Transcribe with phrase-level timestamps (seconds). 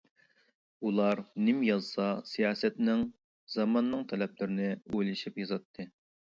[0.87, 3.05] ئۇلار نېمە يازسا سىياسەتنىڭ،
[3.59, 5.91] زاماننىڭ تەلەپلىرىنى ئويلىشىپ يازاتتى.